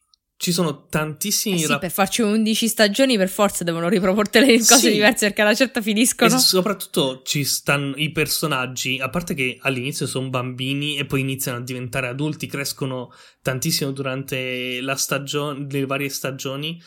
[0.44, 4.60] ci sono tantissimi eh sì, rap- per farci 11 stagioni per forza devono riproportele in
[4.60, 4.92] cose Sì.
[4.92, 6.36] diverse perché alla certa finiscono.
[6.36, 11.60] E soprattutto ci stanno i personaggi, a parte che all'inizio sono bambini e poi iniziano
[11.60, 16.78] a diventare adulti, crescono tantissimo durante la stagione, le varie stagioni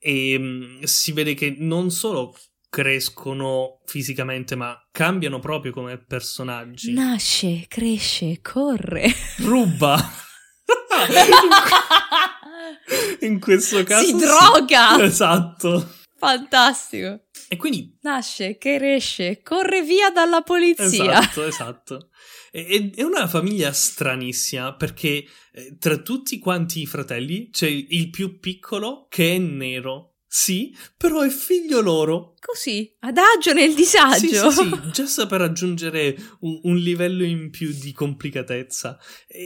[0.00, 2.36] e mh, si vede che non solo
[2.68, 6.92] crescono fisicamente, ma cambiano proprio come personaggi.
[6.92, 9.06] Nasce, cresce, corre.
[9.38, 10.22] Ruba!
[13.20, 14.16] In questo caso si sì.
[14.16, 15.02] droga!
[15.02, 15.92] Esatto.
[16.16, 17.24] Fantastico.
[17.48, 21.18] E quindi Nasce, cresce, corre via dalla polizia.
[21.20, 22.08] Esatto, esatto.
[22.50, 28.38] E- È una famiglia stranissima perché eh, tra tutti quanti i fratelli c'è il più
[28.38, 30.13] piccolo che è nero.
[30.36, 32.34] Sì, però è figlio loro.
[32.40, 34.50] Così, adagio nel disagio.
[34.50, 38.98] Sì, sì, sì, giusto per aggiungere un, un livello in più di complicatezza.
[39.28, 39.38] È,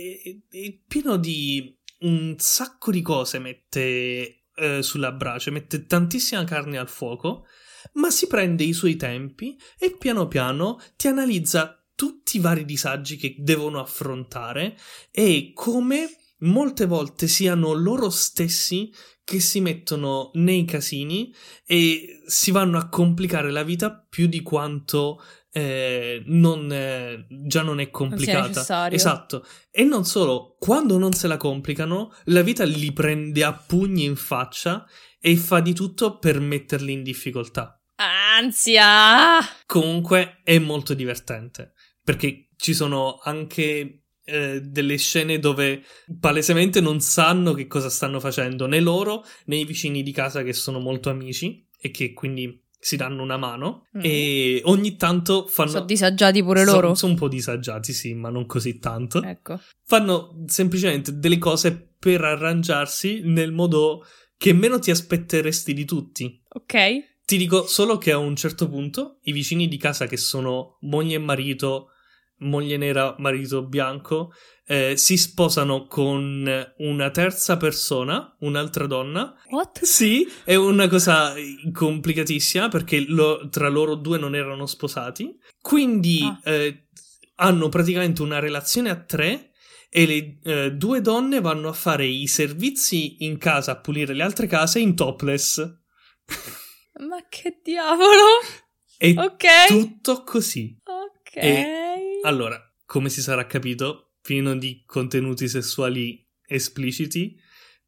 [0.49, 6.89] è pieno di un sacco di cose mette eh, sulla brace, mette tantissima carne al
[6.89, 7.45] fuoco
[7.93, 13.17] ma si prende i suoi tempi e piano piano ti analizza tutti i vari disagi
[13.17, 14.75] che devono affrontare
[15.11, 16.09] e come
[16.41, 18.93] molte volte siano loro stessi
[19.25, 21.35] che si mettono nei casini
[21.67, 25.21] e si vanno a complicare la vita più di quanto
[25.51, 28.65] eh, non, eh, già non è complicata.
[28.69, 29.47] Non esatto.
[29.71, 34.17] E non solo, quando non se la complicano, la vita li prende a pugni in
[34.17, 34.87] faccia
[35.21, 37.79] e fa di tutto per metterli in difficoltà.
[37.97, 39.41] Ansia!
[39.67, 41.73] Comunque è molto divertente
[42.05, 45.83] perché ci sono anche eh, delle scene dove
[46.21, 50.53] palesemente non sanno che cosa stanno facendo, né loro né i vicini di casa che
[50.53, 54.01] sono molto amici e che quindi si danno una mano mm.
[54.03, 55.71] e ogni tanto fanno...
[55.71, 56.95] Sono disagiati pure loro?
[56.95, 59.23] Sono un po' disagiati, sì, ma non così tanto.
[59.23, 59.61] Ecco.
[59.85, 64.05] Fanno semplicemente delle cose per arrangiarsi nel modo
[64.37, 66.41] che meno ti aspetteresti di tutti.
[66.51, 66.77] Ok.
[67.25, 71.17] Ti dico solo che a un certo punto i vicini di casa che sono moglie
[71.17, 71.91] e marito
[72.39, 74.33] moglie nera, marito bianco,
[74.67, 79.35] eh, si sposano con una terza persona, un'altra donna.
[79.51, 79.83] What?
[79.83, 81.35] Sì, è una cosa
[81.73, 85.37] complicatissima perché lo, tra loro due non erano sposati.
[85.61, 86.41] Quindi ah.
[86.45, 86.89] eh,
[87.37, 89.53] hanno praticamente una relazione a tre
[89.91, 94.23] e le eh, due donne vanno a fare i servizi in casa, a pulire le
[94.23, 95.59] altre case in topless.
[97.01, 98.41] Ma che diavolo?
[98.99, 99.67] È okay.
[99.69, 100.77] tutto così.
[100.85, 101.37] Ok.
[101.37, 101.88] E
[102.23, 107.37] allora, come si sarà capito, pieno di contenuti sessuali espliciti,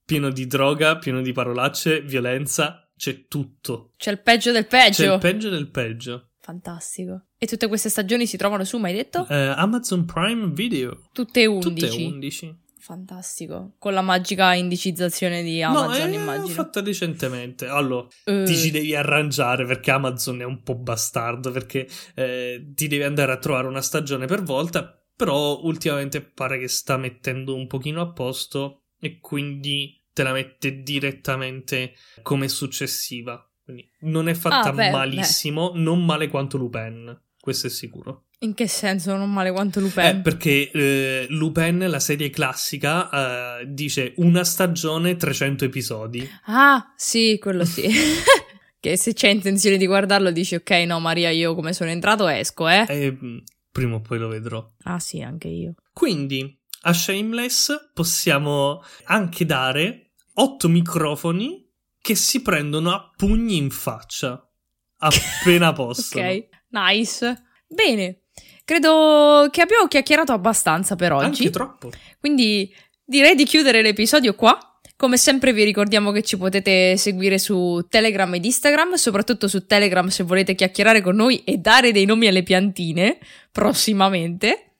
[0.04, 3.92] pieno di droga, pieno di parolacce, violenza, c'è tutto.
[3.96, 5.02] C'è il peggio del peggio.
[5.02, 6.30] C'è il peggio del peggio.
[6.40, 7.26] Fantastico.
[7.38, 9.26] E tutte queste stagioni si trovano su, mai detto?
[9.28, 11.08] Eh, Amazon Prime Video.
[11.12, 11.68] Tutte 11.
[11.68, 12.58] Tutte 11.
[12.80, 13.74] Fantastico.
[13.78, 16.48] Con la magica indicizzazione di Amazon, no, è immagino.
[16.48, 17.66] fatta recentemente.
[17.66, 18.44] Allora, uh.
[18.44, 21.50] ti ci devi arrangiare perché Amazon è un po' bastardo.
[21.50, 24.98] Perché eh, ti devi andare a trovare una stagione per volta.
[25.14, 28.84] Però ultimamente pare che sta mettendo un pochino a posto.
[28.98, 33.46] E quindi te la mette direttamente come successiva.
[33.62, 35.78] Quindi non è fatta ah, beh, malissimo, beh.
[35.80, 37.14] non male quanto Lupin.
[37.38, 38.24] Questo è sicuro.
[38.42, 40.04] In che senso non male quanto Lupin?
[40.04, 46.26] Eh, perché eh, Lupin, la serie classica, eh, dice una stagione, 300 episodi.
[46.46, 47.86] Ah, sì, quello sì.
[48.80, 52.66] che se c'è intenzione di guardarlo dici ok, no Maria, io come sono entrato esco,
[52.66, 52.86] eh?
[52.88, 53.38] E mm,
[53.70, 54.66] prima o poi lo vedrò.
[54.84, 55.74] Ah sì, anche io.
[55.92, 61.68] Quindi, a Shameless possiamo anche dare otto microfoni
[62.00, 64.42] che si prendono a pugni in faccia.
[64.96, 66.26] Appena possono.
[66.26, 67.44] ok, nice.
[67.66, 68.22] Bene,
[68.70, 71.24] Credo che abbiamo chiacchierato abbastanza per oggi.
[71.24, 71.90] Anche troppo.
[72.20, 72.72] Quindi
[73.04, 74.56] direi di chiudere l'episodio qua.
[74.94, 80.06] Come sempre vi ricordiamo che ci potete seguire su Telegram ed Instagram, soprattutto su Telegram
[80.06, 83.18] se volete chiacchierare con noi e dare dei nomi alle piantine
[83.50, 84.74] prossimamente.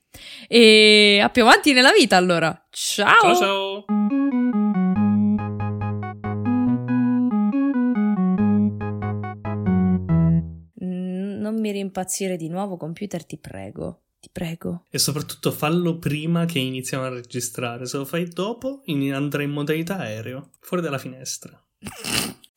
[0.47, 2.64] E a più avanti nella vita allora.
[2.70, 3.34] Ciao ciao.
[3.34, 4.20] ciao.
[11.61, 14.04] Non mi rimpazzire di nuovo, computer, ti prego.
[14.18, 14.86] Ti prego.
[14.90, 17.86] E soprattutto fallo prima che iniziamo a registrare.
[17.86, 18.82] Se lo fai dopo,
[19.12, 21.62] andrà in modalità aereo, fuori dalla finestra.